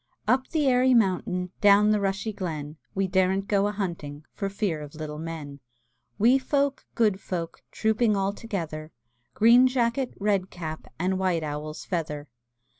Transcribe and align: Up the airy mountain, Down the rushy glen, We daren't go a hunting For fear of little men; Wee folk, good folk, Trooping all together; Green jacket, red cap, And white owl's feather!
Up 0.27 0.47
the 0.47 0.65
airy 0.67 0.95
mountain, 0.95 1.51
Down 1.61 1.91
the 1.91 1.99
rushy 1.99 2.33
glen, 2.33 2.77
We 2.95 3.05
daren't 3.07 3.47
go 3.47 3.67
a 3.67 3.71
hunting 3.71 4.25
For 4.33 4.49
fear 4.49 4.81
of 4.81 4.95
little 4.95 5.19
men; 5.19 5.59
Wee 6.17 6.39
folk, 6.39 6.87
good 6.95 7.19
folk, 7.21 7.61
Trooping 7.71 8.15
all 8.17 8.33
together; 8.33 8.91
Green 9.35 9.67
jacket, 9.67 10.15
red 10.19 10.49
cap, 10.49 10.91
And 10.97 11.19
white 11.19 11.43
owl's 11.43 11.85
feather! 11.85 12.27